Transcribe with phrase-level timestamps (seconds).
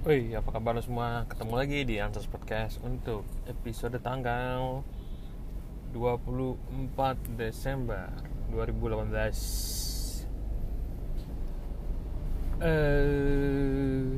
[0.00, 1.28] Woi, apa kabar semua?
[1.28, 4.80] Ketemu lagi di Answers Podcast untuk episode tanggal
[5.92, 6.56] 24
[7.36, 8.08] Desember
[8.48, 10.24] 2018.
[12.64, 14.16] Eh,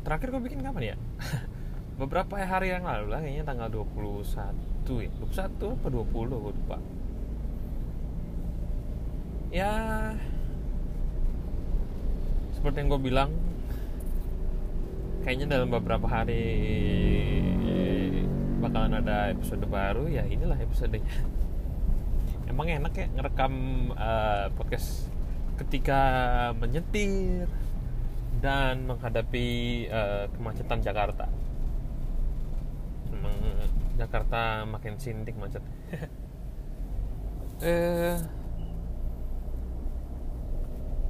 [0.00, 0.98] terakhir gue bikin kapan ya?
[2.00, 4.24] Beberapa hari yang lalu lah, kayaknya tanggal 21
[5.04, 5.12] ya.
[5.12, 6.80] 21 apa 20 gue lupa.
[9.52, 9.76] Ya,
[12.56, 13.49] seperti yang gue bilang,
[15.20, 16.44] kayaknya dalam beberapa hari
[18.60, 21.12] bakalan ada episode baru ya inilah episodenya.
[22.48, 23.54] Emang enak ya ngerekam
[23.94, 25.08] uh, podcast
[25.60, 26.00] ketika
[26.56, 27.48] menyetir
[28.40, 31.28] dan menghadapi uh, kemacetan Jakarta.
[33.12, 33.36] Emang
[33.96, 35.64] Jakarta makin sintik macet.
[37.60, 38.16] Eh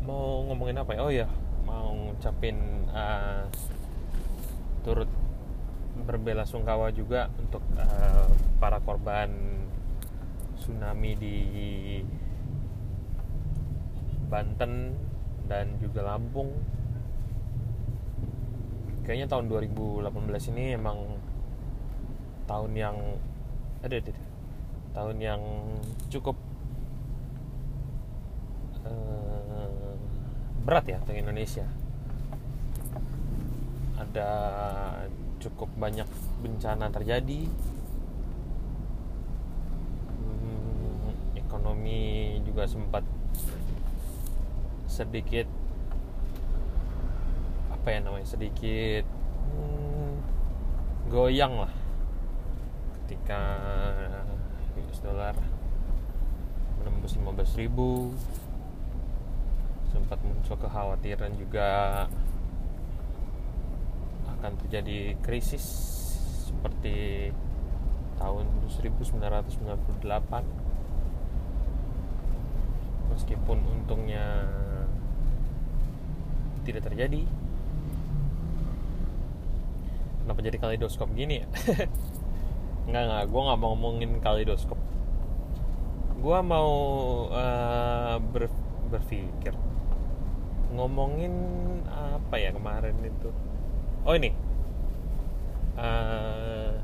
[0.02, 1.01] mau ngomongin apa ya?
[1.06, 1.29] Oh ya
[1.62, 2.59] mau ngucapin
[2.90, 3.46] uh,
[4.80, 5.09] turut
[6.06, 8.28] berbela sungkawa juga untuk uh,
[8.59, 9.30] para korban
[10.56, 11.37] tsunami di
[14.30, 14.95] Banten
[15.50, 16.54] dan juga Lampung.
[19.02, 21.18] Kayaknya tahun 2018 ini emang
[22.46, 22.96] tahun yang
[23.82, 23.96] ada
[24.94, 25.42] tahun yang
[26.10, 26.37] cukup
[28.87, 29.94] uh,
[30.62, 31.66] berat ya untuk Indonesia
[34.01, 34.30] ada
[35.40, 36.09] cukup banyak
[36.40, 37.45] bencana terjadi.
[40.16, 43.04] Hmm, ekonomi juga sempat
[44.88, 45.46] sedikit
[47.71, 49.09] apa ya namanya sedikit
[49.48, 50.12] hmm,
[51.09, 51.73] goyang lah
[53.01, 53.40] ketika
[54.76, 55.37] US dollar
[56.80, 58.12] menembus 15 ribu.
[59.90, 61.68] Sempat muncul kekhawatiran juga
[64.41, 65.60] akan terjadi krisis
[66.49, 67.28] seperti
[68.16, 70.01] tahun 1998
[73.12, 74.49] meskipun untungnya
[76.65, 77.29] tidak terjadi.
[80.25, 81.47] Kenapa jadi kaleidoskop gini ya?
[82.89, 83.25] Nggak nggak.
[83.29, 84.81] Gue nggak mau ngomongin kaleidoskop.
[86.21, 86.73] Gue mau
[87.29, 88.49] uh, ber,
[88.89, 89.53] berpikir.
[90.73, 91.34] Ngomongin
[91.93, 93.29] apa ya kemarin itu
[94.05, 94.31] oh ini.
[95.77, 96.77] Uh,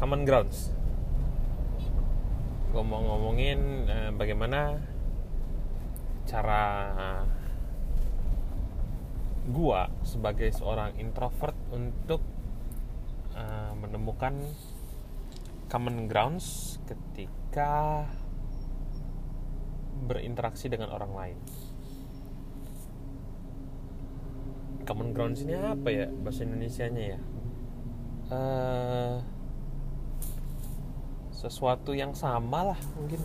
[0.00, 0.72] common grounds.
[2.72, 4.80] Gue mau ngomongin uh, bagaimana
[6.24, 6.62] cara
[9.44, 12.24] gua sebagai seorang introvert untuk
[13.36, 14.40] uh, menemukan
[15.68, 18.08] common grounds ketika
[20.08, 21.38] berinteraksi dengan orang lain
[24.84, 27.20] common ground sini apa ya bahasa Indonesia-nya ya?
[28.28, 29.24] Uh,
[31.32, 33.20] sesuatu yang sama lah mungkin.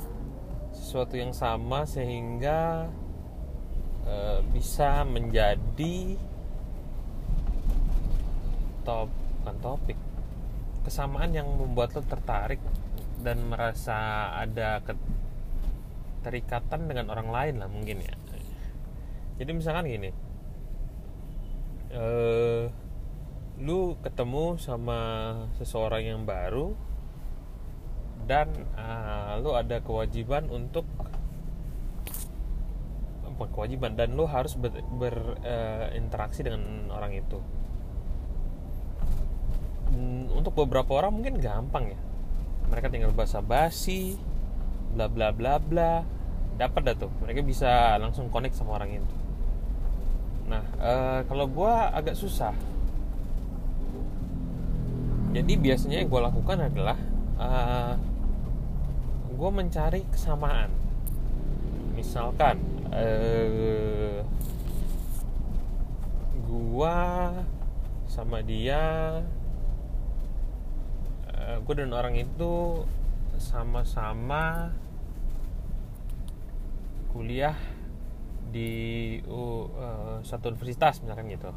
[0.72, 2.88] Sesuatu yang sama sehingga
[4.08, 6.16] uh, bisa menjadi
[8.88, 9.96] top bukan topik
[10.84, 12.60] kesamaan yang membuat lo tertarik
[13.20, 18.16] dan merasa ada keterikatan dengan orang lain lah mungkin ya.
[19.40, 20.12] Jadi misalkan gini
[21.94, 22.70] uh,
[23.60, 25.00] lu ketemu sama
[25.60, 26.72] seseorang yang baru
[28.24, 30.86] dan uh, lu ada kewajiban untuk
[33.26, 37.40] apa kewajiban dan lu harus berinteraksi ber, uh, dengan orang itu.
[39.90, 42.00] Hmm, untuk beberapa orang mungkin gampang ya.
[42.70, 44.16] Mereka tinggal basa-basi
[44.94, 46.06] bla bla bla bla.
[46.60, 47.12] Dapat dah tuh.
[47.24, 49.19] Mereka bisa langsung connect sama orang itu
[50.50, 52.58] Nah, uh, kalau gue agak susah.
[55.30, 56.98] Jadi biasanya yang gue lakukan adalah
[57.38, 57.94] uh, eh,
[59.30, 60.74] gue mencari kesamaan.
[61.94, 62.58] Misalkan,
[62.90, 64.26] uh,
[66.50, 66.98] gue
[68.10, 69.22] sama dia,
[71.30, 72.82] uh, gue dan orang itu
[73.38, 74.74] sama-sama
[77.14, 77.56] kuliah
[78.50, 78.72] di
[79.30, 81.54] uh, satu universitas misalkan gitu.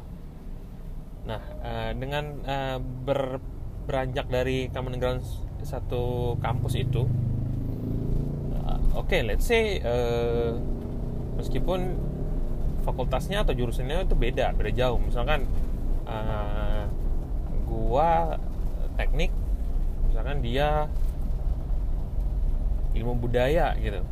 [1.25, 3.39] Nah, uh, dengan uh, ber,
[3.89, 5.23] beranjak dari common ground
[5.63, 7.07] satu kampus itu,
[8.93, 10.59] oke, okay, let's say uh,
[11.39, 11.95] meskipun
[12.83, 14.99] fakultasnya atau jurusannya itu beda, beda jauh.
[14.99, 15.47] Misalkan
[16.03, 16.85] uh,
[17.63, 18.37] gua
[18.99, 19.31] teknik,
[20.11, 20.91] misalkan dia
[22.93, 24.05] ilmu budaya gitu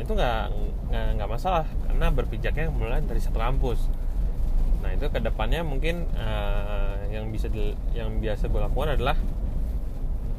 [0.00, 0.42] itu nggak
[0.90, 3.86] nggak masalah karena berpijaknya mulai dari satu kampus.
[4.80, 9.16] Nah itu ke depannya mungkin uh, yang bisa di, yang biasa gue lakukan adalah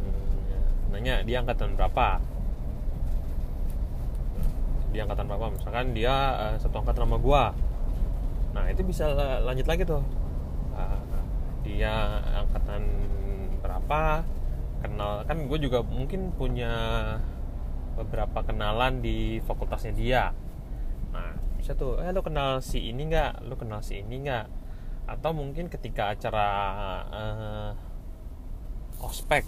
[0.02, 2.20] hmm, nanya dia angkatan berapa.
[4.92, 7.44] Dia angkatan berapa misalkan dia uh, satu angkatan sama gue
[8.52, 9.08] nah itu bisa
[9.48, 10.04] lanjut lagi tuh.
[10.76, 11.00] Uh,
[11.64, 12.84] dia angkatan
[13.64, 14.26] berapa
[14.82, 16.74] kenal kan gue juga mungkin punya
[18.02, 20.24] beberapa kenalan di fakultasnya dia.
[21.14, 23.46] Nah bisa tuh eh lo kenal si ini nggak?
[23.46, 24.46] Lo kenal si ini nggak?
[25.06, 26.48] Atau mungkin ketika acara
[27.10, 27.72] uh,
[29.02, 29.46] ospek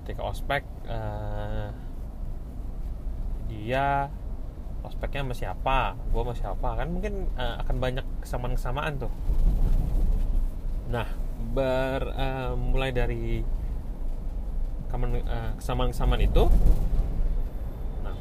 [0.00, 1.68] ketika ospek uh,
[3.48, 4.08] dia
[4.84, 5.78] ospeknya sama siapa
[6.12, 9.12] gue sama siapa kan mungkin uh, akan banyak kesamaan kesamaan tuh.
[10.88, 11.08] Nah
[11.52, 13.44] ber uh, mulai dari
[14.88, 16.48] uh, kesamaan kesamaan itu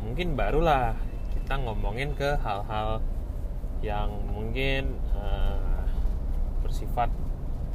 [0.07, 0.95] mungkin barulah
[1.36, 3.04] kita ngomongin ke hal-hal
[3.83, 5.83] yang mungkin uh,
[6.63, 7.12] bersifat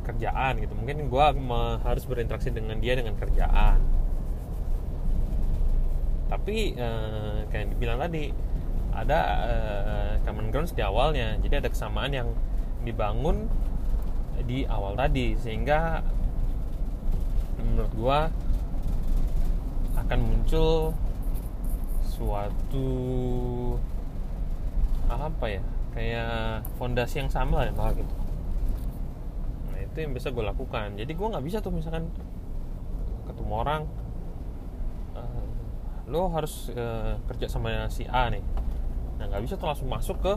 [0.03, 0.73] kerjaan gitu.
[0.75, 1.27] Mungkin gue
[1.85, 3.79] harus berinteraksi dengan dia dengan kerjaan.
[6.33, 8.33] Tapi uh, kayak dibilang tadi
[8.93, 11.37] ada uh, common grounds di awalnya.
[11.39, 12.29] Jadi ada kesamaan yang
[12.83, 13.47] dibangun
[14.43, 16.03] di awal tadi sehingga
[17.63, 18.19] menurut gue
[20.03, 20.97] akan muncul
[22.13, 22.89] suatu
[25.13, 25.63] apa ya
[25.93, 28.15] kayak fondasi yang sama ya gitu.
[29.73, 30.97] Nah itu yang bisa gue lakukan.
[30.97, 32.09] Jadi gue nggak bisa tuh misalkan
[33.29, 33.83] ketemu orang
[35.17, 35.45] uh,
[36.09, 38.45] lo harus uh, kerja sama si A nih.
[39.21, 40.33] Nah nggak bisa tuh langsung masuk ke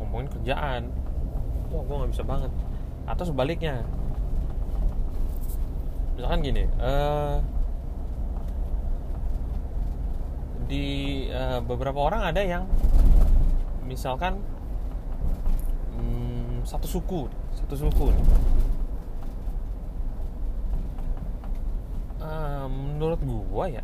[0.00, 0.92] ngomongin kerjaan.
[1.72, 2.52] Wah gue nggak bisa banget.
[3.08, 3.80] Atau sebaliknya.
[6.20, 7.40] Misalkan gini uh,
[10.70, 12.62] di uh, beberapa orang ada yang
[13.82, 14.38] misalkan
[15.98, 17.26] hmm, satu suku
[17.58, 18.26] satu suku nih.
[22.22, 23.82] Uh, menurut gua ya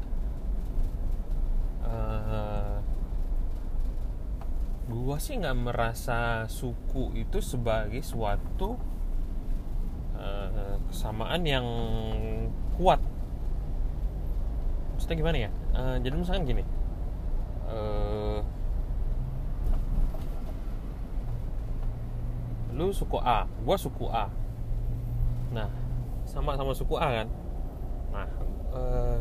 [1.82, 2.78] uh,
[4.86, 8.78] gua sih nggak merasa suku itu sebagai suatu
[10.86, 11.66] kesamaan yang
[12.80, 12.98] kuat
[14.96, 16.64] maksudnya gimana ya uh, jadi misalkan gini.
[17.66, 18.40] Uh,
[22.76, 24.28] lu suku A gue suku A.
[25.52, 25.68] Nah
[26.24, 27.28] sama-sama suku A kan?
[28.12, 28.28] Nah
[28.72, 29.18] uh,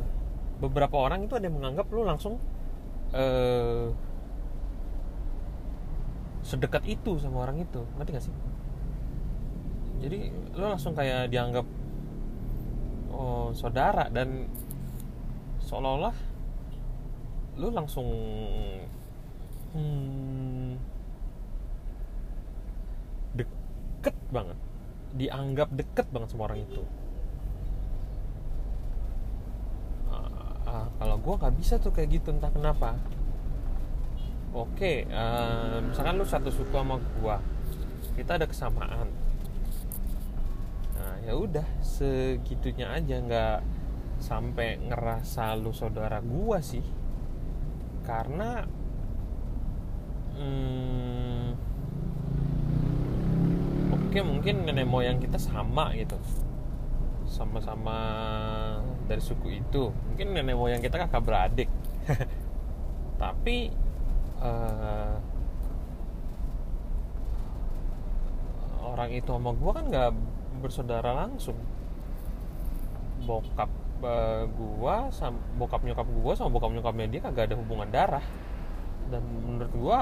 [0.59, 2.39] beberapa orang itu ada yang menganggap lu langsung
[3.15, 3.91] uh,
[6.45, 7.81] sedekat itu sama orang itu.
[7.97, 8.35] Ngerti gak sih?
[10.03, 10.19] Jadi
[10.53, 11.65] lu langsung kayak dianggap
[13.09, 14.45] oh, saudara dan
[15.65, 16.34] seolah-olah
[17.55, 18.07] lu langsung
[19.71, 20.75] hmm,
[23.35, 24.57] deket banget.
[25.15, 26.83] Dianggap deket banget sama orang itu.
[30.11, 32.99] Uh, kalau gue nggak bisa tuh kayak gitu entah kenapa.
[34.55, 37.37] Oke okay, uh, misalkan lu satu suku sama gue
[38.15, 39.07] kita ada kesamaan.
[40.95, 43.19] Nah ya udah segitunya aja.
[43.19, 43.59] Nggak
[44.19, 46.83] sampai ngerasa lu saudara gua sih
[48.05, 48.61] karena
[50.37, 51.45] hmm,
[53.89, 56.15] oke okay, mungkin nenek moyang kita sama gitu.
[57.25, 57.97] Sama-sama
[59.09, 59.89] dari suku itu.
[59.89, 61.69] Mungkin nenek moyang kita kakak beradik.
[63.21, 63.73] Tapi
[64.37, 65.17] uh,
[68.85, 70.11] orang itu sama gue kan nggak
[70.61, 71.57] bersaudara langsung.
[73.25, 73.84] Bokap
[74.53, 78.25] gua sama bokap nyokap gua sama bokap nyokapnya dia kagak ada hubungan darah.
[79.09, 79.99] Dan menurut gua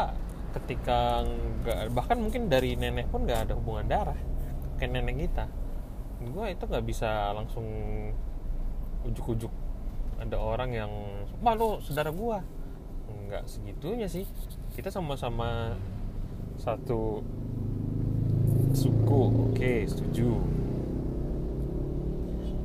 [0.53, 4.19] ketika nggak bahkan mungkin dari nenek pun nggak ada hubungan darah
[4.77, 5.45] kayak nenek kita.
[6.31, 7.65] Gua itu nggak bisa langsung
[9.03, 9.51] ujuk-ujuk
[10.23, 10.91] ada orang yang
[11.43, 12.39] lo saudara gua.
[13.11, 14.23] Nggak segitunya sih.
[14.71, 15.75] Kita sama-sama
[16.55, 17.19] satu
[18.71, 19.21] suku.
[19.51, 20.39] Oke okay, setuju.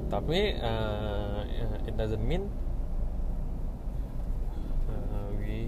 [0.09, 1.18] Tapi uh,
[1.99, 2.47] doesn't mean
[4.87, 5.67] uh, we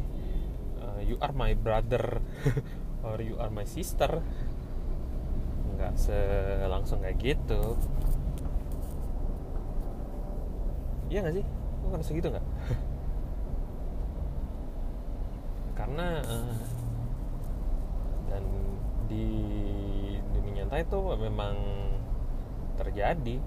[0.79, 2.23] uh, you are my brother
[3.07, 4.23] or you are my sister.
[5.75, 5.99] Nggak
[6.71, 7.75] langsung kayak gitu.
[11.11, 11.47] Iya nggak sih?
[11.83, 12.47] Lu ngerasa segitu nggak?
[15.83, 16.55] Karena uh,
[18.31, 18.47] dan
[19.11, 19.27] di
[20.31, 21.59] dunia nyata itu memang
[22.79, 23.43] terjadi.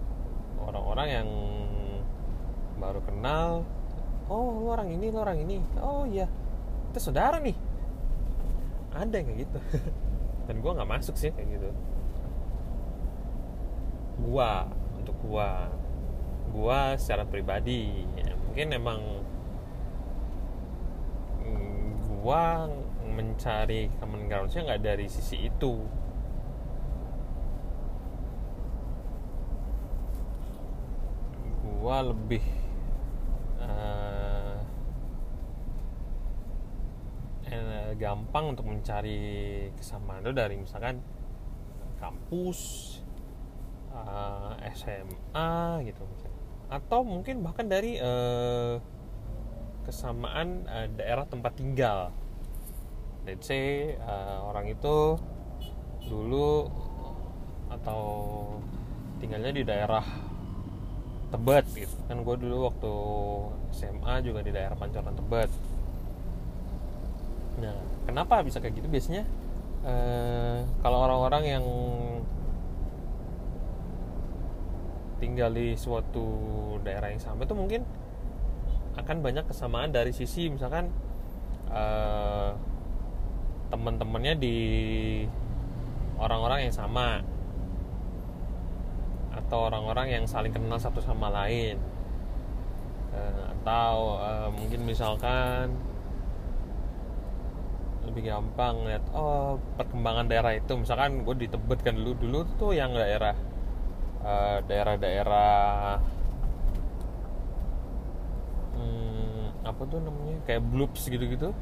[0.59, 1.29] Orang-orang yang
[2.83, 3.63] baru kenal.
[4.27, 5.63] Oh lu orang ini lu orang ini.
[5.79, 6.27] Oh iya.
[6.91, 7.55] Kita saudara nih.
[8.91, 9.57] Ada yang kayak gitu.
[10.51, 11.69] Dan gue nggak masuk sih kayak gitu.
[14.27, 14.67] Gua
[14.99, 15.71] untuk gua.
[16.53, 19.01] Gua secara pribadi ya, mungkin emang
[21.41, 22.69] mm, gua
[23.09, 25.81] mencari common groundsnya nggak dari sisi itu.
[31.81, 32.45] Gua lebih
[33.59, 34.55] uh,
[38.03, 40.99] gampang untuk mencari kesamaan itu dari misalkan
[42.03, 42.59] kampus
[43.95, 46.03] uh, eh, SMA gitu
[46.67, 48.81] atau mungkin bahkan dari uh,
[49.87, 52.09] kesamaan uh, daerah tempat tinggal.
[53.23, 55.15] Let's say uh, orang itu
[56.03, 56.67] dulu
[57.71, 58.03] atau
[59.23, 60.03] tinggalnya di daerah
[61.29, 61.95] Tebet gitu.
[62.09, 62.93] Kan gue dulu waktu
[63.73, 65.49] SMA juga di daerah Pancoran Tebet.
[67.61, 68.85] Nah kenapa bisa kayak gitu?
[68.93, 69.25] Biasanya
[69.81, 71.65] uh, kalau orang-orang yang
[75.17, 76.29] tinggal di suatu
[76.85, 77.81] daerah yang sama itu mungkin
[78.93, 80.93] akan banyak kesamaan dari sisi misalkan
[81.73, 82.53] uh,
[83.73, 84.57] teman-temannya di
[86.21, 87.25] orang-orang yang sama
[89.33, 91.81] atau orang-orang yang saling kenal satu sama lain.
[93.09, 95.73] Uh, atau uh, mungkin misalkan
[98.03, 100.75] lebih gampang lihat oh perkembangan daerah itu.
[100.75, 103.35] Misalkan gue di kan dulu dulu tuh yang daerah
[104.23, 105.99] uh, daerah-daerah
[108.75, 111.55] hmm, apa tuh namanya kayak bloops gitu-gitu.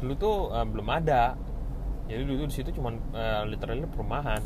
[0.00, 1.36] Dulu tuh uh, belum ada.
[2.06, 4.40] Jadi dulu di situ cuma uh, literally perumahan.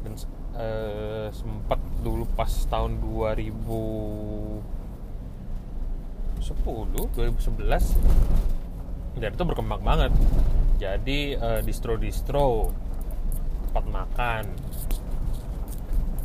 [0.00, 0.16] Dan
[0.56, 4.64] uh, sempat dulu pas tahun 2010
[6.40, 8.59] 2011
[9.18, 10.12] dan itu berkembang banget.
[10.78, 12.70] Jadi uh, distro-distro
[13.70, 14.44] tempat makan.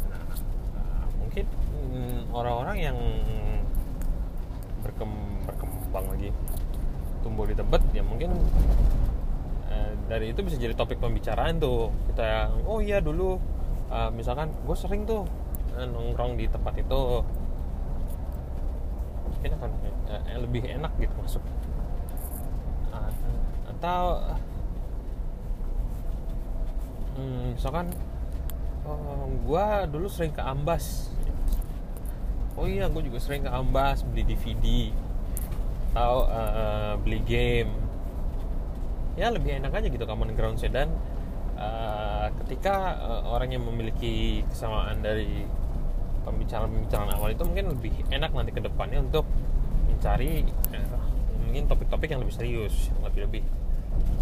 [0.09, 0.25] Nah,
[1.21, 1.45] mungkin
[1.93, 2.97] mm, orang-orang yang
[4.85, 5.11] berkem,
[5.49, 6.29] berkembang lagi
[7.25, 8.37] tumbuh di Tebet ya mungkin
[9.69, 11.89] uh, dari itu bisa jadi topik pembicaraan tuh.
[12.13, 13.41] Kita oh iya dulu
[13.89, 15.25] uh, misalkan gue sering tuh
[15.75, 17.25] uh, nongkrong di tempat itu.
[19.25, 19.71] Mungkin akan
[20.09, 21.43] uh, lebih enak gitu masuk.
[21.43, 21.74] uh,
[23.75, 24.23] atau
[27.19, 27.91] hmm, misalkan
[28.87, 31.11] uh, gue dulu sering ke Ambas.
[32.55, 34.95] Oh iya gue juga sering ke Ambas beli DVD
[35.95, 37.71] atau uh, beli game.
[39.15, 40.91] Ya lebih enak aja gitu common ground dan
[41.55, 45.47] uh, ketika uh, orang yang memiliki kesamaan dari
[46.27, 49.23] pembicaraan-pembicaraan awal itu mungkin lebih enak nanti ke depannya untuk
[49.87, 51.05] mencari uh,
[51.45, 53.43] mungkin topik-topik yang lebih serius yang lebih lebih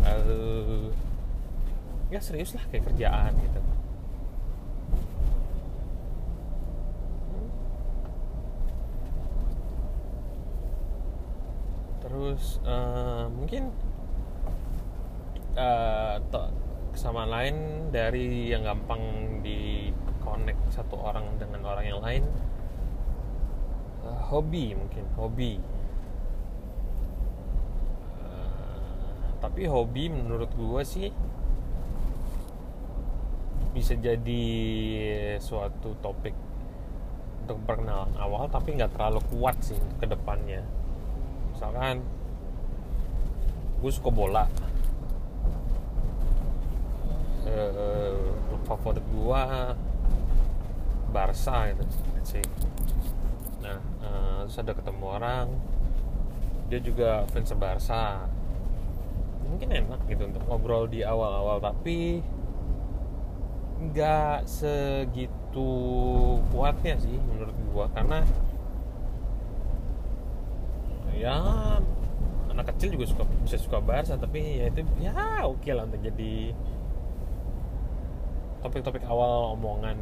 [0.05, 0.87] uh,
[2.13, 3.61] ya serius lah kayak kerjaan gitu.
[12.03, 13.73] Terus uh, mungkin
[15.57, 16.21] uh,
[16.93, 17.55] kesamaan lain
[17.89, 19.01] dari yang gampang
[19.41, 19.89] di
[20.21, 22.23] connect satu orang dengan orang yang lain
[24.05, 25.57] uh, hobi mungkin hobi
[28.21, 31.13] uh, tapi hobi menurut gue sih
[33.69, 34.49] bisa jadi
[35.37, 36.33] suatu topik
[37.45, 40.65] untuk perkenalan awal tapi nggak terlalu kuat sih ke depannya.
[41.53, 42.01] Misalkan
[43.77, 44.49] gue suka bola.
[47.45, 48.33] Uh,
[48.65, 49.43] favorit gue
[51.13, 51.83] Barca gitu
[52.25, 52.45] sih
[53.61, 55.47] nah uh, terus ada ketemu orang.
[56.73, 58.32] Dia juga fans Barca
[59.53, 62.25] mungkin enak gitu untuk ngobrol di awal-awal tapi
[63.83, 65.69] nggak segitu
[66.49, 68.25] kuatnya sih menurut gua karena
[71.13, 71.37] ya
[72.49, 76.01] anak kecil juga suka bisa suka Barca tapi ya itu ya oke okay lah untuk
[76.01, 76.53] jadi
[78.63, 79.99] topik-topik awal omongan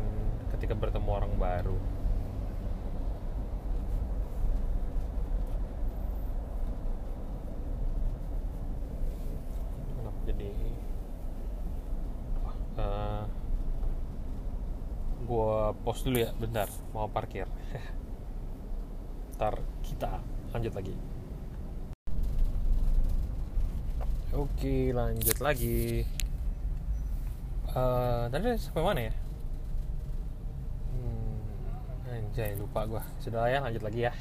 [0.53, 1.77] ketika bertemu orang baru
[9.98, 10.51] kenapa jadi
[12.77, 13.24] uh, eh,
[15.72, 17.48] gue post dulu ya bentar mau parkir.
[19.40, 20.20] Ntar kita
[20.51, 20.96] lanjut lagi.
[24.36, 26.04] Oke lanjut lagi.
[27.72, 29.13] Uh, tadi sampai mana ya?
[30.92, 31.40] Hmm,
[32.12, 34.13] anjay lupa gue sudah ya lanjut lagi ya.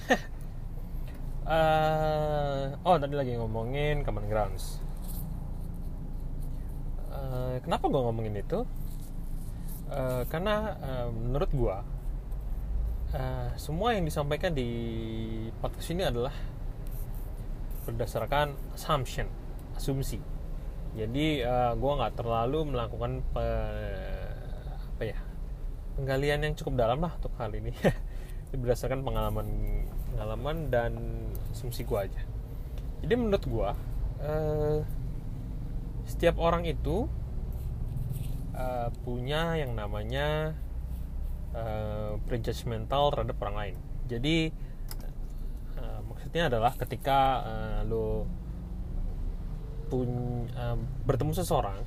[1.50, 4.78] Uh, oh tadi lagi ngomongin common grounds.
[7.10, 8.62] Uh, kenapa gue ngomongin itu
[9.90, 11.76] uh, karena uh, menurut gue
[13.14, 14.70] uh, semua yang disampaikan di
[15.58, 16.34] podcast ini adalah
[17.84, 19.26] berdasarkan assumption
[19.74, 20.22] asumsi.
[20.94, 23.46] Jadi uh, gue nggak terlalu melakukan pe,
[24.74, 25.18] apa ya
[25.94, 27.74] penggalian yang cukup dalam lah untuk hal ini.
[28.50, 29.46] Berdasarkan pengalaman
[30.10, 30.92] pengalaman dan
[31.54, 32.20] asumsi gue aja.
[33.00, 33.70] Jadi menurut gue
[34.26, 34.78] uh,
[36.04, 37.06] setiap orang itu
[38.60, 40.52] uh, punya yang namanya
[41.56, 43.76] uh, prejudgmental terhadap orang lain.
[44.12, 44.36] Jadi
[45.80, 48.28] uh, maksudnya adalah ketika uh, lo
[49.90, 50.08] pun
[50.54, 51.82] uh, bertemu seseorang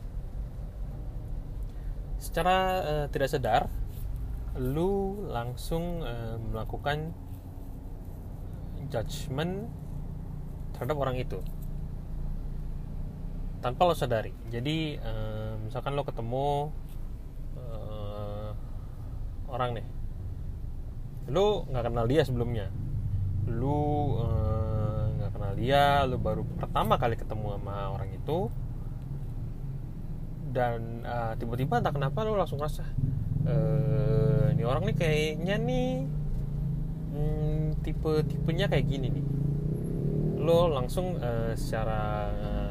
[2.20, 3.62] secara uh, tidak sadar
[4.60, 7.16] lu langsung uh, melakukan
[8.92, 9.72] judgement
[10.76, 11.40] terhadap orang itu
[13.64, 14.36] tanpa lo sadari.
[14.52, 16.68] Jadi uh, misalkan lo ketemu
[17.56, 18.52] uh,
[19.48, 19.88] orang nih.
[21.32, 22.68] Lo nggak kenal dia sebelumnya.
[23.48, 24.20] Lu
[25.16, 28.52] nggak uh, kenal dia lu baru pertama kali ketemu sama orang itu.
[30.54, 32.86] Dan uh, tiba-tiba entah kenapa lo langsung rasa
[33.48, 35.90] uh, ini orang nih kayaknya nih
[37.16, 39.26] hmm, tipe tipenya kayak gini nih.
[40.44, 42.63] Lo langsung uh, secara uh,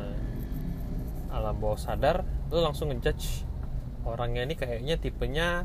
[1.33, 2.23] alam bawah sadar
[2.53, 3.49] lo langsung ngejudge.
[4.05, 5.65] Orangnya ini kayaknya tipenya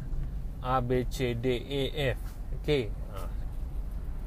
[0.63, 1.83] A B C D E
[2.15, 2.19] F.
[2.57, 2.63] Oke.
[2.63, 2.83] Okay.
[3.12, 3.29] nah,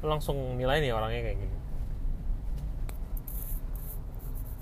[0.05, 1.57] langsung nilai nih orangnya kayak gini.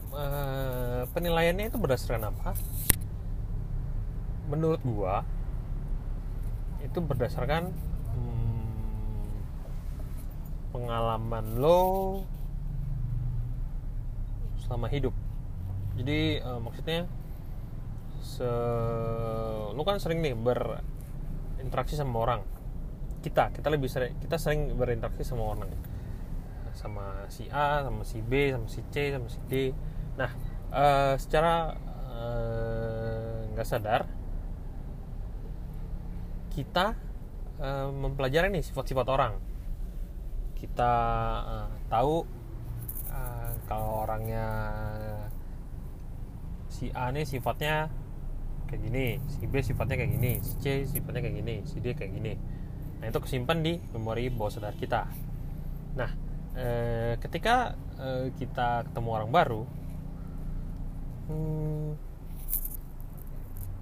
[0.10, 2.58] Uh, penilaiannya itu berdasarkan apa?
[4.50, 5.22] Menurut gua
[6.80, 7.76] itu berdasarkan
[8.16, 8.64] hmm,
[10.72, 11.84] pengalaman lo
[14.64, 15.12] selama hidup
[16.00, 17.04] jadi uh, maksudnya
[18.24, 18.48] se
[19.76, 22.42] lo kan sering nih berinteraksi sama orang.
[23.20, 25.68] Kita kita lebih sering kita sering berinteraksi sama orang.
[26.72, 29.76] Sama si A sama si B sama si C sama si D.
[30.16, 30.32] Nah
[30.72, 31.76] uh, secara
[33.52, 34.08] nggak uh, sadar
[36.56, 36.96] kita
[37.60, 39.36] uh, mempelajari nih sifat-sifat orang.
[40.56, 40.94] Kita
[41.44, 42.24] uh, tahu
[43.12, 44.48] uh, kalau orangnya
[46.80, 47.92] si A nih sifatnya
[48.72, 52.12] kayak gini si B sifatnya kayak gini si C sifatnya kayak gini si D kayak
[52.16, 52.34] gini.
[53.04, 55.04] Nah itu kesimpan di memori bawah sadar kita.
[56.00, 56.12] Nah
[56.56, 59.62] eh, ketika eh, kita ketemu orang baru
[61.28, 61.90] hmm,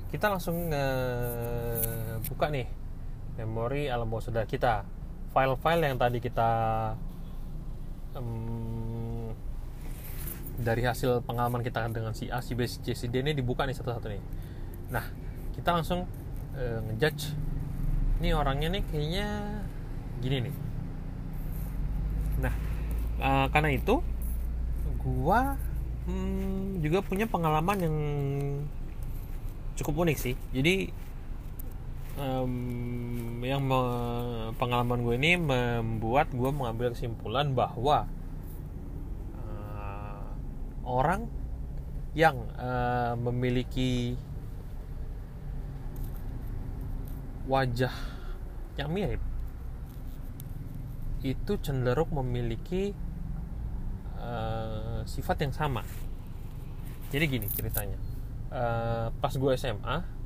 [0.10, 2.66] kita langsung eh, buka nih
[3.38, 4.82] memori alam bawah sadar kita.
[5.38, 6.50] File-file yang tadi kita
[10.58, 13.63] dari hasil pengalaman kita dengan si A, si B, si C, si D ini dibuka
[13.63, 14.24] nih satu-satu nih.
[14.89, 15.06] Nah,
[15.54, 16.10] kita langsung
[16.58, 17.38] uh, ngejudge
[18.17, 19.28] nih orangnya nih kayaknya
[20.17, 20.56] gini nih.
[22.41, 22.54] Nah,
[23.22, 24.02] uh, karena itu
[24.98, 25.56] gua
[26.10, 27.96] hmm, juga punya pengalaman yang
[29.78, 30.36] cukup unik sih.
[30.52, 30.89] Jadi
[32.17, 33.62] um, yang
[34.58, 38.10] pengalaman gue ini membuat gue mengambil kesimpulan bahwa
[40.88, 41.28] orang
[42.15, 44.15] yang uh, memiliki
[47.45, 47.93] wajah
[48.80, 49.21] yang mirip
[51.21, 52.95] itu cenderung memiliki
[54.15, 55.84] uh, sifat yang sama.
[57.12, 58.00] Jadi gini ceritanya,
[58.52, 60.17] uh, pas gue SMA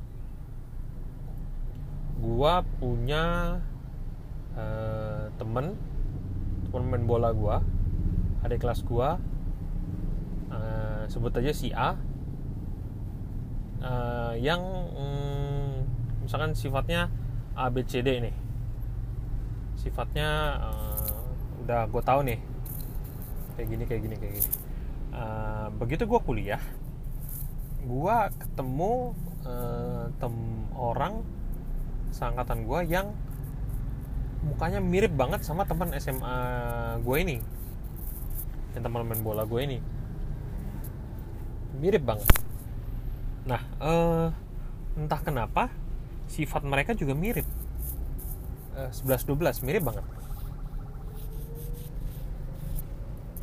[2.22, 3.58] gua punya
[4.54, 5.74] uh, temen
[6.70, 7.66] temen main bola gua
[8.46, 9.18] ada kelas gua
[10.52, 11.96] uh, sebut aja si A.
[13.82, 14.62] Uh, yang
[14.94, 15.82] um,
[16.22, 17.10] misalkan sifatnya
[17.58, 18.36] A B C D nih.
[19.80, 22.40] Sifatnya uh, udah gue tahu nih.
[23.58, 24.50] Kayak gini kayak gini kayak gini.
[25.12, 26.64] Uh, begitu gue kuliah
[27.82, 30.36] gue ketemu uh, tem
[30.78, 31.26] orang
[32.14, 33.10] seangkatan gue yang
[34.46, 36.38] mukanya mirip banget sama teman SMA
[37.02, 37.38] gue ini.
[38.78, 39.82] Yang teman main bola gue ini
[41.80, 42.28] mirip banget.
[43.48, 44.28] Nah uh,
[44.98, 45.72] entah kenapa
[46.28, 47.48] sifat mereka juga mirip.
[48.76, 50.06] Uh, 11-12 mirip banget.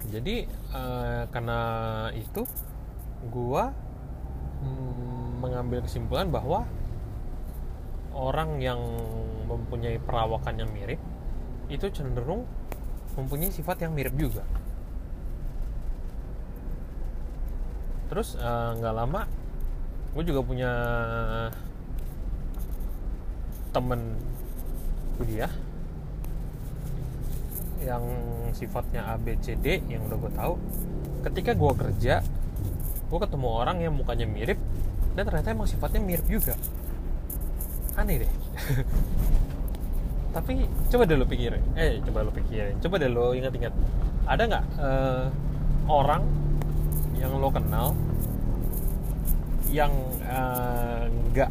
[0.09, 1.61] Jadi uh, karena
[2.17, 2.49] itu
[3.29, 3.65] gue
[4.65, 6.65] mm, mengambil kesimpulan bahwa
[8.17, 8.81] orang yang
[9.45, 11.01] mempunyai perawakan yang mirip
[11.69, 12.49] itu cenderung
[13.15, 14.43] mempunyai sifat yang mirip juga.
[18.09, 18.35] Terus
[18.81, 19.23] nggak uh, lama
[20.17, 20.73] gue juga punya
[23.71, 24.17] temen
[25.21, 25.53] kuliah
[27.85, 28.03] yang
[28.57, 30.55] sifatnya A B C D yang udah gue tahu.
[31.29, 32.25] Ketika gue kerja
[33.09, 34.59] gue ketemu orang yang mukanya mirip
[35.15, 36.57] dan ternyata emang sifatnya mirip juga.
[37.95, 38.33] Aneh deh.
[40.35, 41.65] Tapi coba deh lo pikirin.
[41.77, 42.81] Eh coba lo pikirin.
[42.81, 43.75] Coba deh lo ingat-ingat.
[44.29, 45.27] Ada nggak uh,
[45.89, 46.48] orang
[47.19, 47.93] yang lo kenal
[49.69, 49.93] yang
[51.35, 51.51] nggak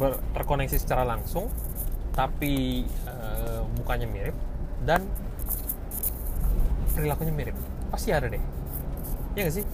[0.00, 1.52] uh, terkoneksi secara langsung
[2.14, 4.36] tapi uh, mukanya mirip
[4.86, 5.02] dan
[6.94, 7.56] perilakunya mirip.
[7.90, 8.40] Pasti ada deh.
[9.34, 9.66] Ya gak sih?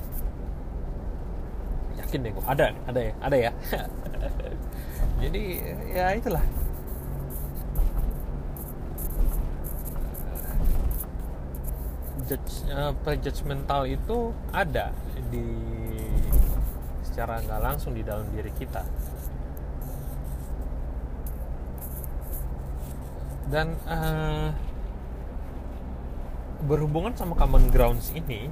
[2.00, 3.52] Yakin deh gue ada ada ya ada ya.
[5.22, 5.42] Jadi
[5.92, 6.40] ya itulah
[12.30, 14.94] judge uh, prejudgmental itu ada
[15.34, 15.42] di
[17.02, 18.86] secara nggak langsung di dalam diri kita.
[23.50, 24.54] Dan uh,
[26.62, 28.46] berhubungan sama common grounds ini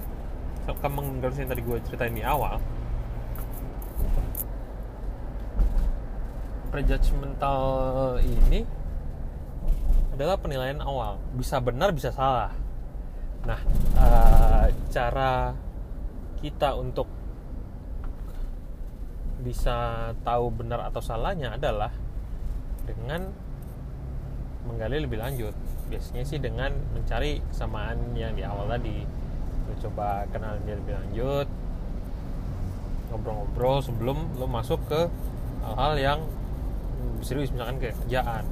[0.82, 2.60] common grounds yang tadi gue ceritain di awal
[6.68, 8.68] prejudgmental ini
[10.12, 11.16] adalah penilaian awal.
[11.32, 12.52] Bisa benar bisa salah
[13.46, 13.60] nah
[13.98, 15.54] uh, cara
[16.38, 17.06] kita untuk
[19.38, 21.94] bisa tahu benar atau salahnya adalah
[22.86, 23.30] dengan
[24.66, 25.54] menggali lebih lanjut.
[25.88, 29.06] Biasanya sih dengan mencari kesamaan yang di awal tadi.
[29.70, 31.48] Lo coba kenal dia lebih lanjut
[33.08, 35.00] ngobrol-ngobrol sebelum lo masuk ke
[35.64, 36.20] hal-hal yang
[37.24, 38.44] serius misalkan kayak kerjaan.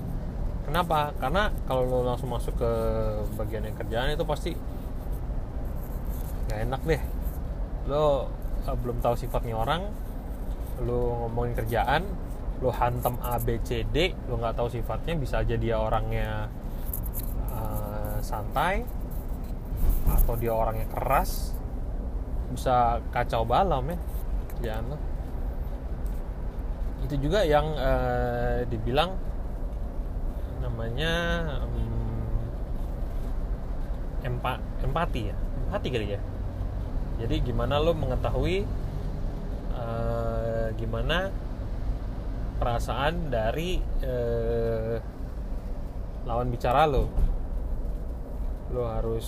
[0.67, 1.15] Kenapa?
[1.23, 2.73] Karena kalau lo langsung masuk ke
[3.39, 4.53] bagian yang kerjaan itu pasti
[6.57, 7.03] nggak enak deh.
[7.85, 8.33] Lo
[8.65, 9.93] uh, belum tahu sifatnya orang
[10.81, 12.09] lo ngomongin kerjaan
[12.65, 16.49] lo hantam A B C D lo nggak tahu sifatnya bisa aja dia orangnya
[17.53, 18.89] uh, santai
[20.09, 21.53] atau dia orangnya keras
[22.57, 23.99] bisa kacau balam ya
[24.57, 24.97] kerjaan lo.
[27.05, 29.13] Itu juga yang uh, dibilang
[30.65, 31.13] namanya
[31.61, 32.33] um,
[34.25, 35.37] empa empati ya.
[35.69, 36.21] Empati kali ya
[37.17, 38.69] jadi gimana lo mengetahui
[39.73, 41.33] uh, gimana
[42.61, 44.97] perasaan dari uh,
[46.29, 47.09] lawan bicara lo?
[48.73, 49.27] Lo harus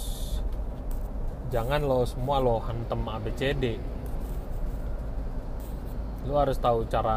[1.49, 3.65] jangan lo semua lo hantem ABCD
[6.29, 7.17] lo harus tahu cara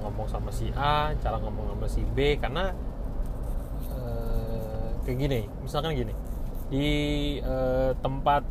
[0.00, 2.72] ngomong sama si A cara ngomong sama si B karena
[3.92, 6.16] uh, kayak gini misalkan gini.
[6.72, 6.88] Di
[7.44, 8.48] uh, tempat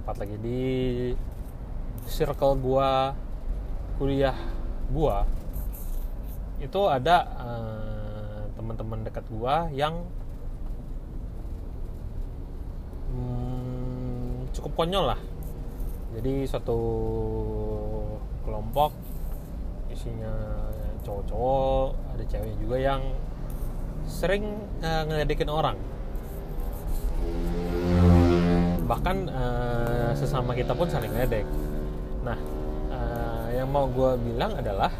[0.00, 0.62] eh tempat lagi di
[2.08, 3.12] circle gua
[4.00, 4.32] kuliah
[4.88, 5.28] gua
[6.56, 10.08] itu ada uh, teman-teman dekat gua yang
[13.12, 15.20] hmm, cukup konyol lah.
[16.16, 16.80] Jadi suatu
[18.40, 18.96] kelompok
[19.92, 20.32] isinya
[21.04, 23.02] cowok-cowok ada cewek juga yang
[24.08, 25.76] sering uh, ngeledekin orang
[28.90, 31.46] bahkan uh, sesama kita pun saling ngedek
[32.26, 32.34] nah
[32.90, 34.90] uh, yang mau gue bilang adalah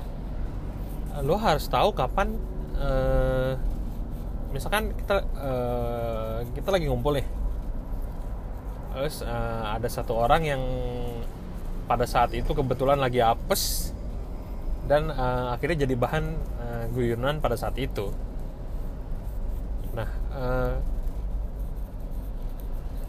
[1.18, 2.38] uh, lo harus tahu kapan
[2.78, 3.58] uh,
[4.54, 7.26] misalkan kita uh, kita lagi ngumpul nih
[8.94, 10.62] terus uh, ada satu orang yang
[11.90, 13.90] pada saat itu kebetulan lagi apes
[14.86, 16.24] dan uh, akhirnya jadi bahan
[16.58, 18.10] uh, guyunan pada saat itu.
[19.94, 20.74] Nah, uh,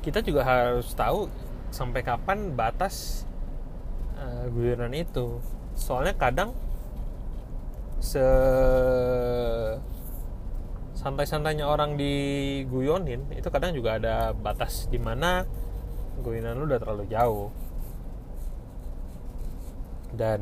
[0.02, 1.30] kita juga harus tahu
[1.70, 3.26] sampai kapan batas
[4.18, 5.40] uh, guyunan itu.
[5.78, 6.54] Soalnya kadang
[8.02, 8.26] se
[10.98, 15.46] santai-santainya orang diguyonin itu kadang juga ada batas di mana
[16.22, 17.50] guyonan lu udah terlalu jauh
[20.14, 20.42] dan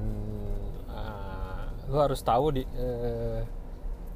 [0.92, 3.40] uh, lu harus tahu di uh,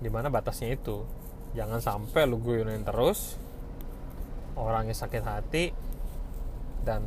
[0.04, 1.08] di mana batasnya itu
[1.56, 3.40] jangan sampai lu guyonin terus
[4.58, 5.66] orangnya sakit hati
[6.84, 7.02] dan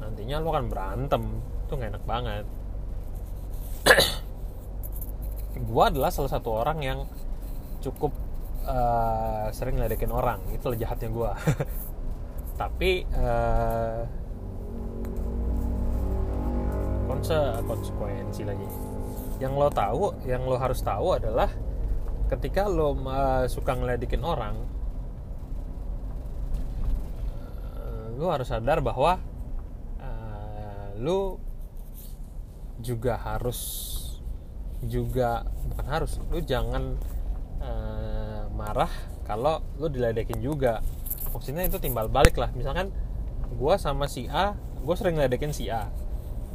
[0.00, 1.22] nantinya lu akan berantem.
[1.66, 2.44] Itu nggak enak banget.
[5.70, 6.98] Gua adalah salah satu orang yang
[7.80, 8.12] cukup
[8.68, 10.40] uh, sering ngeledekin orang.
[10.52, 11.32] Itu jahatnya gua.
[12.60, 14.04] Tapi uh,
[17.08, 18.68] konse konsekuensi lagi.
[19.40, 21.48] Yang lo tahu yang lo harus tahu adalah
[22.28, 24.79] ketika lo uh, suka ngeledekin orang
[28.20, 29.16] lo harus sadar bahwa
[29.96, 31.40] uh, lu
[32.84, 33.88] juga harus
[34.84, 37.00] juga bukan harus lu jangan
[37.64, 38.92] uh, marah
[39.24, 40.84] kalau lu diledekin juga.
[41.32, 42.52] Maksudnya itu timbal balik lah.
[42.52, 42.92] Misalkan
[43.56, 44.52] gue sama si A
[44.84, 45.88] gue sering ngeledekin si A.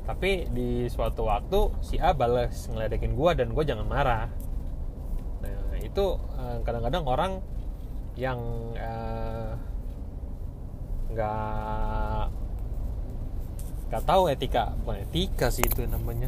[0.06, 4.30] Tapi di suatu waktu si A balas ngeledekin gue dan gue jangan marah.
[5.42, 7.32] Nah itu uh, kadang-kadang orang
[8.16, 8.40] yang
[8.80, 9.45] uh,
[13.90, 14.76] nggak tahu etika.
[14.84, 16.28] Bukan etika sih itu namanya.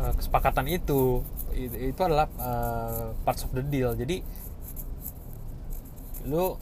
[0.00, 1.20] Uh, kesepakatan itu.
[1.56, 3.96] Itu, adalah uh, parts of the deal.
[3.96, 4.20] Jadi
[6.26, 6.56] lu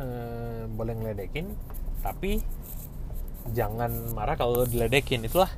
[0.00, 1.52] uh, boleh ngeledekin
[2.00, 2.40] tapi
[3.52, 5.22] jangan marah kalau lu diledekin.
[5.26, 5.50] Itulah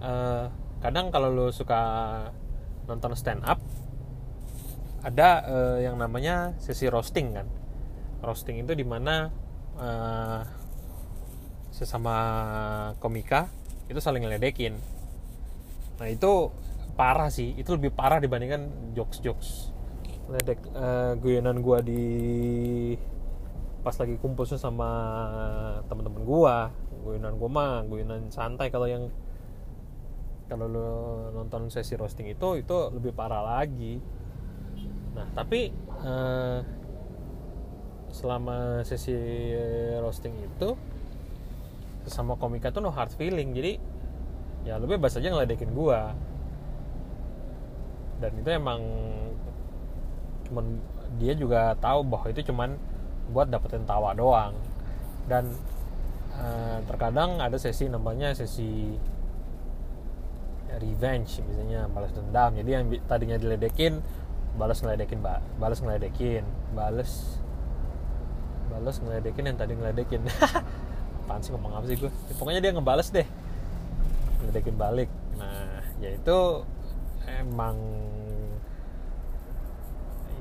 [0.00, 1.80] uh, kadang kalau lu suka
[2.88, 3.60] nonton stand up
[5.00, 7.48] ada uh, yang namanya sesi roasting kan.
[8.20, 9.32] Roasting itu di mana
[9.80, 10.44] uh,
[11.80, 12.14] sesama
[13.00, 13.48] komika
[13.88, 14.76] itu saling ngeledekin.
[15.96, 16.52] Nah itu
[16.92, 17.56] parah sih.
[17.56, 19.72] Itu lebih parah dibandingkan jokes jokes
[20.30, 22.04] ledek uh, guyonan gua di
[23.82, 24.90] pas lagi kumpul sama
[25.88, 26.56] teman-teman gua.
[27.00, 28.68] Guyonan gua mah guyonan santai.
[28.68, 29.08] Kalau yang
[30.46, 30.90] kalau lo
[31.32, 33.96] nonton sesi roasting itu itu lebih parah lagi.
[35.16, 35.72] Nah tapi
[36.04, 36.60] uh,
[38.10, 39.14] selama sesi
[40.02, 40.74] roasting itu
[42.04, 43.52] sesama komika tuh no hard feeling.
[43.52, 43.80] Jadi
[44.64, 46.12] ya lebih bebas aja ngeledekin gua.
[48.20, 48.80] Dan itu emang
[50.48, 50.66] cuman
[51.16, 52.76] dia juga tahu bahwa itu cuman
[53.32, 54.56] buat dapetin tawa doang.
[55.26, 55.52] Dan
[56.36, 58.98] uh, terkadang ada sesi namanya sesi
[60.78, 62.54] revenge misalnya balas dendam.
[62.54, 64.04] Jadi yang tadinya diledekin
[64.58, 65.22] balas ngeledekin
[65.62, 66.42] balas ngeledekin
[66.74, 67.38] balas
[68.70, 70.22] balas ngeledekin yang tadi ngeledekin
[71.30, 73.28] apaan sih ngomong apa sih gue ya, pokoknya dia ngebales deh.
[74.42, 75.06] Ngeledekin balik.
[75.38, 76.38] Nah ya itu
[77.22, 77.78] emang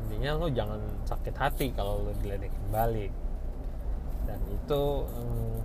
[0.02, 3.13] intinya lo jangan sakit hati kalau lo diledekin balik.
[4.25, 5.58] Dan itu hmm,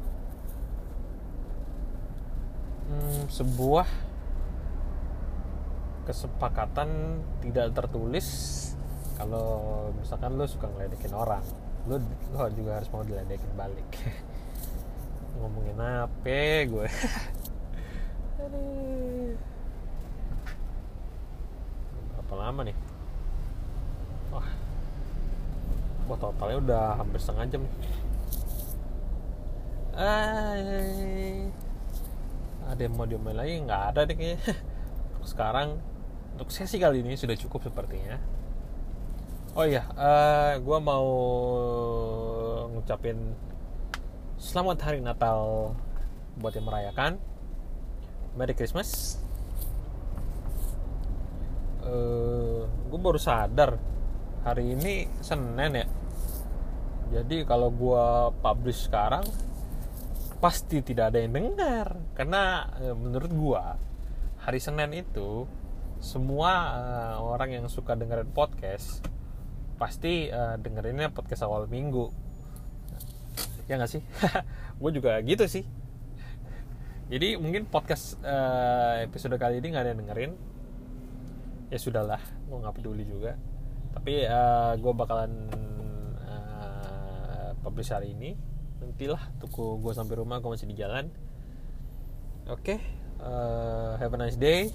[2.93, 3.89] hmm, sebuah
[6.05, 8.29] kesepakatan tidak tertulis
[9.17, 11.41] kalau misalkan lo suka ngeledekin orang.
[11.89, 11.97] Lo
[12.37, 13.89] lo juga harus mau diledekin balik
[15.45, 16.89] ngomongin apa gue?
[22.17, 22.77] Berapa lama nih?
[24.33, 24.49] Wah.
[26.09, 27.63] Wah totalnya udah hampir setengah jam.
[29.95, 31.53] Ay,
[32.65, 33.61] ada yang mau diomelin lagi?
[33.69, 34.41] Nggak ada deh kayaknya.
[35.29, 35.77] Sekarang.
[36.35, 38.19] Untuk sesi kali ini sudah cukup sepertinya.
[39.55, 41.07] Oh iya uh, gue mau
[42.75, 43.39] ngucapin
[44.35, 45.71] selamat hari Natal
[46.39, 47.23] buat yang merayakan.
[48.35, 49.19] Merry Christmas.
[51.85, 53.79] Uh, eh, gue baru sadar
[54.43, 55.87] hari ini Senin ya.
[57.21, 58.07] Jadi kalau gue
[58.43, 59.23] publish sekarang
[60.43, 61.95] pasti tidak ada yang dengar.
[62.19, 63.65] Karena uh, menurut gue
[64.43, 65.47] hari Senin itu
[66.03, 68.99] semua uh, orang yang suka dengerin podcast
[69.79, 72.25] pasti uh, dengerinnya podcast awal minggu
[73.69, 74.03] ya nggak sih?
[74.81, 75.65] Gue juga gitu sih.
[77.09, 80.33] Jadi mungkin podcast uh, episode kali ini nggak ada yang dengerin.
[81.69, 83.37] Ya sudahlah gue nggak peduli juga.
[83.93, 85.33] Tapi uh, eh, gue bakalan
[86.25, 88.35] uh, publish hari ini.
[88.81, 91.13] Nantilah tuku gue sampai rumah gue masih di jalan.
[92.49, 92.79] Oke okay,
[93.21, 94.73] uh, have a nice day.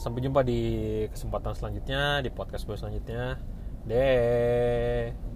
[0.00, 3.36] Sampai jumpa di kesempatan selanjutnya di podcast gue selanjutnya.
[3.84, 5.31] Deh